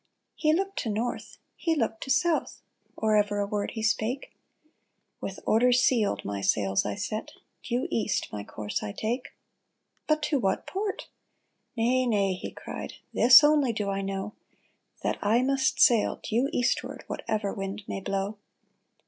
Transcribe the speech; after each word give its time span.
He 0.33 0.51
looked 0.51 0.79
to 0.79 0.89
north, 0.89 1.37
he 1.55 1.75
looked 1.75 2.01
to 2.05 2.09
south, 2.09 2.63
Or 2.97 3.15
ever 3.15 3.37
a 3.39 3.45
word 3.45 3.73
he 3.75 3.83
spake; 3.83 4.33
*'With 5.19 5.39
orders 5.45 5.79
sealed 5.83 6.25
my 6.25 6.41
sails 6.41 6.87
I 6.87 6.95
set— 6.95 7.33
Due 7.63 7.87
east 7.91 8.27
my 8.33 8.43
course 8.43 8.81
I 8.81 8.93
take."" 8.93 9.35
But 10.07 10.23
to 10.23 10.39
what 10.39 10.65
port?"" 10.65 11.07
Nay, 11.77 12.07
nay," 12.07 12.33
he 12.33 12.49
cried,'' 12.49 12.93
This 13.13 13.43
only 13.43 13.73
do 13.73 13.91
I 13.91 14.01
know, 14.01 14.33
That 15.03 15.19
I 15.21 15.43
must 15.43 15.79
sail 15.79 16.19
due 16.23 16.49
eastward 16.51 17.03
Whatever 17.05 17.53
wind 17.53 17.83
may 17.87 17.99
blow." 17.99 18.39